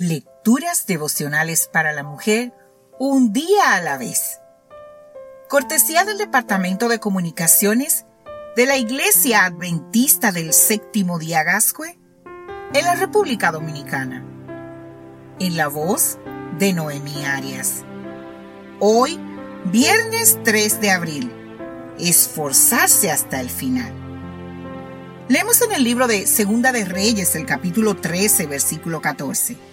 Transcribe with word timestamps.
Lecturas 0.00 0.86
devocionales 0.86 1.68
para 1.72 1.92
la 1.92 2.04
mujer, 2.04 2.54
un 3.00 3.32
día 3.32 3.74
a 3.74 3.80
la 3.80 3.98
vez. 3.98 4.38
Cortesía 5.48 6.04
del 6.04 6.18
Departamento 6.18 6.88
de 6.88 7.00
Comunicaciones 7.00 8.06
de 8.54 8.66
la 8.66 8.76
Iglesia 8.76 9.44
Adventista 9.44 10.30
del 10.30 10.52
Séptimo 10.52 11.18
Día 11.18 11.42
Gascue 11.42 11.98
en 12.74 12.84
la 12.84 12.94
República 12.94 13.50
Dominicana. 13.50 14.24
En 15.40 15.56
la 15.56 15.66
voz 15.66 16.18
de 16.60 16.72
Noemí 16.74 17.24
Arias. 17.24 17.82
Hoy, 18.78 19.18
viernes 19.64 20.38
3 20.44 20.80
de 20.80 20.92
abril. 20.92 21.32
Esforzarse 21.98 23.10
hasta 23.10 23.40
el 23.40 23.50
final. 23.50 23.92
Leemos 25.28 25.60
en 25.62 25.72
el 25.72 25.82
libro 25.82 26.06
de 26.06 26.28
Segunda 26.28 26.70
de 26.70 26.84
Reyes, 26.84 27.34
el 27.34 27.46
capítulo 27.46 27.96
13, 27.96 28.46
versículo 28.46 29.02
14. 29.02 29.67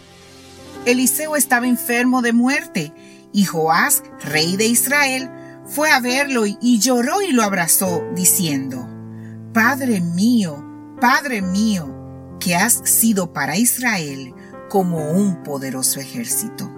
Eliseo 0.86 1.36
estaba 1.36 1.68
enfermo 1.68 2.22
de 2.22 2.34
muerte, 2.34 2.94
y 3.32 3.44
Joás, 3.46 4.04
rey 4.22 4.56
de 4.56 4.66
Israel, 4.66 5.30
fue 5.66 5.92
a 5.92 6.00
verlo 6.00 6.46
y 6.46 6.80
lloró 6.80 7.22
y 7.22 7.32
lo 7.32 7.44
abrazó, 7.44 8.04
diciendo, 8.16 8.88
Padre 9.54 10.00
mío, 10.00 10.64
Padre 11.02 11.42
mío, 11.42 12.38
que 12.40 12.56
has 12.56 12.74
sido 12.84 13.34
para 13.34 13.58
Israel 13.58 14.34
como 14.70 15.12
un 15.12 15.44
poderoso 15.44 16.00
ejército. 16.00 16.72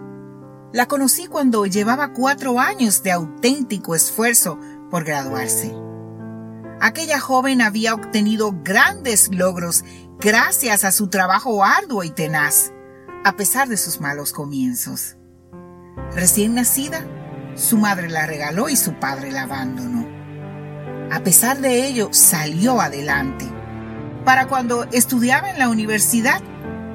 La 0.73 0.87
conocí 0.87 1.27
cuando 1.27 1.65
llevaba 1.65 2.13
cuatro 2.13 2.59
años 2.59 3.03
de 3.03 3.11
auténtico 3.11 3.95
esfuerzo 3.95 4.59
por 4.89 5.03
graduarse. 5.03 5.73
Aquella 6.79 7.19
joven 7.19 7.61
había 7.61 7.93
obtenido 7.93 8.53
grandes 8.63 9.29
logros 9.33 9.83
gracias 10.19 10.83
a 10.83 10.91
su 10.91 11.07
trabajo 11.07 11.63
arduo 11.63 12.03
y 12.03 12.11
tenaz, 12.11 12.71
a 13.27 13.35
pesar 13.35 13.67
de 13.67 13.75
sus 13.75 13.99
malos 13.99 14.31
comienzos. 14.31 15.17
Recién 16.15 16.55
nacida, 16.55 17.05
su 17.55 17.77
madre 17.77 18.09
la 18.09 18.25
regaló 18.25 18.69
y 18.69 18.77
su 18.77 18.93
padre 18.93 19.33
la 19.33 19.41
abandonó. 19.41 20.07
A 21.11 21.19
pesar 21.19 21.59
de 21.59 21.87
ello, 21.87 22.07
salió 22.13 22.79
adelante. 22.79 23.45
Para 24.23 24.47
cuando 24.47 24.85
estudiaba 24.93 25.49
en 25.49 25.59
la 25.59 25.67
universidad, 25.67 26.41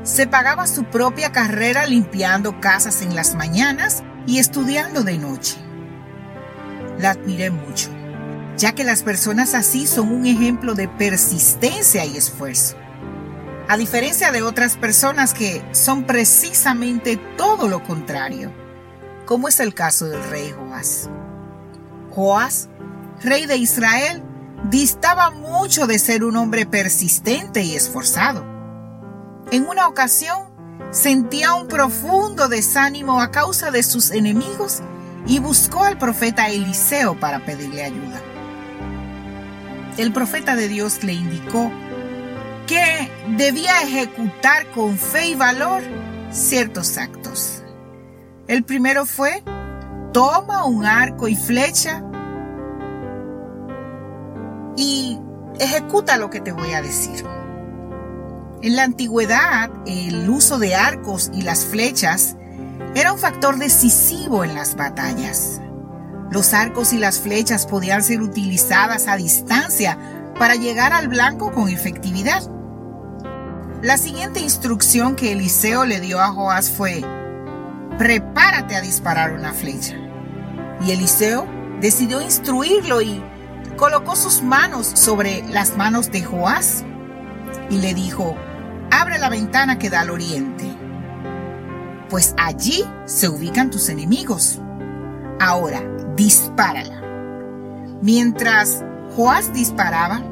se 0.04 0.26
pagaba 0.26 0.66
su 0.66 0.84
propia 0.84 1.32
carrera 1.32 1.84
limpiando 1.84 2.62
casas 2.62 3.02
en 3.02 3.14
las 3.14 3.34
mañanas 3.34 4.02
y 4.26 4.38
estudiando 4.38 5.02
de 5.02 5.18
noche. 5.18 5.58
La 6.98 7.10
admiré 7.10 7.50
mucho 7.50 7.90
ya 8.56 8.74
que 8.74 8.84
las 8.84 9.02
personas 9.02 9.54
así 9.54 9.86
son 9.86 10.12
un 10.12 10.26
ejemplo 10.26 10.74
de 10.74 10.86
persistencia 10.86 12.04
y 12.04 12.16
esfuerzo. 12.16 12.76
A 13.68 13.76
diferencia 13.76 14.32
de 14.32 14.42
otras 14.42 14.76
personas 14.76 15.34
que 15.34 15.64
son 15.72 16.04
precisamente 16.04 17.16
todo 17.36 17.68
lo 17.68 17.82
contrario, 17.82 18.52
como 19.24 19.48
es 19.48 19.60
el 19.60 19.72
caso 19.72 20.06
del 20.06 20.22
rey 20.30 20.52
Joás. 20.52 21.08
Joás, 22.10 22.68
rey 23.22 23.46
de 23.46 23.56
Israel, 23.56 24.22
distaba 24.68 25.30
mucho 25.30 25.86
de 25.86 25.98
ser 25.98 26.24
un 26.24 26.36
hombre 26.36 26.66
persistente 26.66 27.62
y 27.62 27.74
esforzado. 27.74 28.44
En 29.50 29.66
una 29.66 29.88
ocasión, 29.88 30.50
sentía 30.90 31.54
un 31.54 31.68
profundo 31.68 32.48
desánimo 32.48 33.20
a 33.20 33.30
causa 33.30 33.70
de 33.70 33.82
sus 33.82 34.10
enemigos 34.10 34.82
y 35.26 35.38
buscó 35.38 35.84
al 35.84 35.98
profeta 35.98 36.50
Eliseo 36.50 37.18
para 37.18 37.44
pedirle 37.44 37.84
ayuda 37.84 38.20
el 39.98 40.12
profeta 40.12 40.56
de 40.56 40.68
Dios 40.68 41.04
le 41.04 41.12
indicó 41.12 41.70
que 42.72 43.10
debía 43.36 43.82
ejecutar 43.82 44.66
con 44.70 44.96
fe 44.96 45.28
y 45.28 45.34
valor 45.34 45.82
ciertos 46.30 46.96
actos. 46.96 47.62
El 48.46 48.64
primero 48.64 49.04
fue, 49.04 49.42
toma 50.14 50.64
un 50.64 50.86
arco 50.86 51.28
y 51.28 51.36
flecha 51.36 52.02
y 54.74 55.18
ejecuta 55.60 56.16
lo 56.16 56.30
que 56.30 56.40
te 56.40 56.52
voy 56.52 56.72
a 56.72 56.80
decir. 56.80 57.26
En 58.62 58.76
la 58.76 58.84
antigüedad, 58.84 59.70
el 59.84 60.30
uso 60.30 60.58
de 60.58 60.74
arcos 60.74 61.30
y 61.34 61.42
las 61.42 61.66
flechas 61.66 62.36
era 62.94 63.12
un 63.12 63.18
factor 63.18 63.58
decisivo 63.58 64.44
en 64.44 64.54
las 64.54 64.76
batallas. 64.76 65.60
Los 66.30 66.54
arcos 66.54 66.94
y 66.94 66.98
las 66.98 67.20
flechas 67.20 67.66
podían 67.66 68.02
ser 68.02 68.22
utilizadas 68.22 69.08
a 69.08 69.16
distancia 69.16 69.98
para 70.38 70.54
llegar 70.54 70.94
al 70.94 71.08
blanco 71.08 71.52
con 71.52 71.68
efectividad. 71.68 72.42
La 73.82 73.98
siguiente 73.98 74.38
instrucción 74.38 75.16
que 75.16 75.32
Eliseo 75.32 75.84
le 75.84 75.98
dio 75.98 76.20
a 76.20 76.28
Joás 76.28 76.70
fue, 76.70 77.02
prepárate 77.98 78.76
a 78.76 78.80
disparar 78.80 79.32
una 79.32 79.52
flecha. 79.52 79.96
Y 80.86 80.92
Eliseo 80.92 81.48
decidió 81.80 82.20
instruirlo 82.20 83.02
y 83.02 83.20
colocó 83.76 84.14
sus 84.14 84.40
manos 84.40 84.86
sobre 84.86 85.42
las 85.48 85.76
manos 85.76 86.12
de 86.12 86.22
Joás 86.22 86.84
y 87.70 87.78
le 87.78 87.92
dijo, 87.92 88.36
abre 88.92 89.18
la 89.18 89.28
ventana 89.28 89.80
que 89.80 89.90
da 89.90 90.02
al 90.02 90.10
oriente, 90.10 90.64
pues 92.08 92.36
allí 92.38 92.84
se 93.06 93.28
ubican 93.28 93.70
tus 93.70 93.88
enemigos. 93.88 94.60
Ahora, 95.40 95.82
dispárala. 96.14 97.02
Mientras 98.00 98.84
Joás 99.16 99.52
disparaba, 99.52 100.22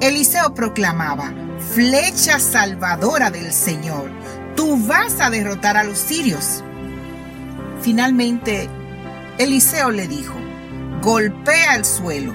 Eliseo 0.00 0.54
proclamaba, 0.54 1.32
flecha 1.60 2.38
salvadora 2.38 3.30
del 3.30 3.52
Señor, 3.52 4.10
tú 4.56 4.76
vas 4.86 5.20
a 5.20 5.30
derrotar 5.30 5.76
a 5.76 5.84
los 5.84 5.98
sirios. 5.98 6.62
Finalmente, 7.82 8.68
Eliseo 9.38 9.90
le 9.90 10.08
dijo, 10.08 10.34
golpea 11.02 11.76
el 11.76 11.84
suelo. 11.84 12.32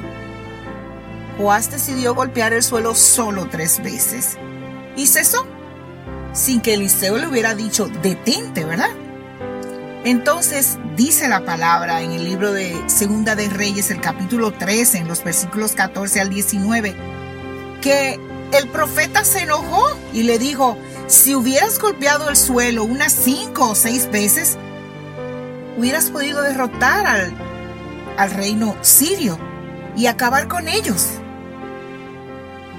Joás 1.38 1.72
decidió 1.72 2.14
golpear 2.14 2.54
el 2.54 2.64
suelo 2.64 2.96
solo 2.96 3.48
tres 3.50 3.82
veces 3.82 4.38
y 4.96 5.08
cesó, 5.08 5.46
sin 6.32 6.62
que 6.62 6.76
Eliseo 6.76 7.18
le 7.18 7.28
hubiera 7.28 7.56
dicho, 7.56 7.88
detente, 8.02 8.64
¿verdad? 8.64 8.92
Entonces 10.06 10.78
dice 10.96 11.30
la 11.30 11.46
palabra 11.46 12.02
en 12.02 12.12
el 12.12 12.26
libro 12.26 12.52
de 12.52 12.78
Segunda 12.88 13.36
de 13.36 13.50
Reyes, 13.50 13.90
el 13.90 14.02
capítulo 14.02 14.52
13, 14.52 15.00
en 15.00 15.08
los 15.08 15.24
versículos 15.24 15.74
14 15.74 16.20
al 16.20 16.30
19, 16.30 16.94
que 17.82 18.20
el 18.58 18.68
profeta 18.70 19.24
se 19.24 19.44
enojó 19.44 19.84
y 20.14 20.24
le 20.24 20.40
dijo, 20.40 20.78
si 21.08 21.36
hubieras 21.36 21.80
golpeado 21.80 22.30
el 22.30 22.36
suelo 22.36 22.84
unas 22.84 23.12
cinco 23.12 23.72
o 23.72 23.76
seis 23.76 24.10
veces, 24.12 24.58
hubieras 25.78 26.10
podido 26.10 26.42
derrotar 26.42 27.06
al, 27.06 27.34
al 28.18 28.32
reino 28.32 28.76
sirio 28.82 29.38
y 29.96 30.08
acabar 30.08 30.48
con 30.48 30.68
ellos. 30.68 31.08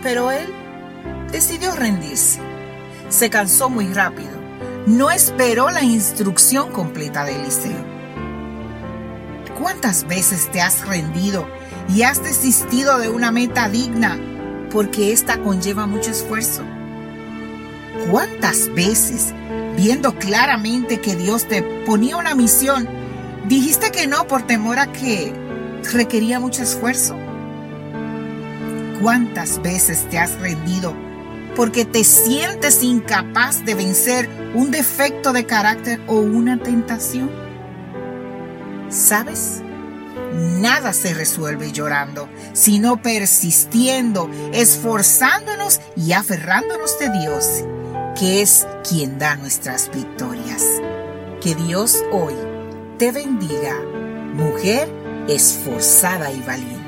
Pero 0.02 0.30
él 0.30 0.52
decidió 1.30 1.74
rendirse. 1.74 2.40
Se 3.08 3.30
cansó 3.30 3.70
muy 3.70 3.92
rápido 3.92 4.44
no 4.86 5.10
esperó 5.10 5.70
la 5.70 5.82
instrucción 5.82 6.70
completa 6.70 7.24
de 7.24 7.36
Eliseo. 7.36 7.94
¿Cuántas 9.58 10.06
veces 10.06 10.50
te 10.50 10.60
has 10.60 10.86
rendido 10.86 11.48
y 11.88 12.02
has 12.02 12.22
desistido 12.22 12.98
de 12.98 13.08
una 13.08 13.30
meta 13.30 13.68
digna 13.68 14.18
porque 14.74 15.12
ésta 15.12 15.38
conlleva 15.38 15.86
mucho 15.86 16.10
esfuerzo? 16.10 16.64
¿Cuántas 18.10 18.74
veces, 18.74 19.32
viendo 19.76 20.18
claramente 20.18 21.00
que 21.00 21.14
Dios 21.14 21.46
te 21.46 21.62
ponía 21.62 22.16
una 22.16 22.34
misión, 22.34 22.88
dijiste 23.46 23.92
que 23.92 24.08
no 24.08 24.26
por 24.26 24.42
temor 24.42 24.80
a 24.80 24.90
que 24.90 25.32
requería 25.92 26.40
mucho 26.40 26.64
esfuerzo? 26.64 27.16
¿Cuántas 29.00 29.62
veces 29.62 30.08
te 30.10 30.18
has 30.18 30.40
rendido 30.40 30.92
porque 31.54 31.84
te 31.84 32.02
sientes 32.02 32.82
incapaz 32.82 33.64
de 33.64 33.76
vencer 33.76 34.28
un 34.54 34.72
defecto 34.72 35.32
de 35.32 35.46
carácter 35.46 36.00
o 36.08 36.14
una 36.18 36.58
tentación? 36.58 37.30
¿Sabes? 38.88 39.62
Nada 40.32 40.92
se 40.92 41.14
resuelve 41.14 41.72
llorando, 41.72 42.28
sino 42.52 43.00
persistiendo, 43.00 44.30
esforzándonos 44.52 45.80
y 45.96 46.12
aferrándonos 46.12 46.98
de 46.98 47.10
Dios, 47.10 47.64
que 48.18 48.42
es 48.42 48.66
quien 48.88 49.18
da 49.18 49.36
nuestras 49.36 49.90
victorias. 49.94 50.62
Que 51.40 51.54
Dios 51.54 52.02
hoy 52.12 52.34
te 52.98 53.12
bendiga, 53.12 53.80
mujer 54.34 54.88
esforzada 55.28 56.30
y 56.30 56.40
valiente. 56.40 56.83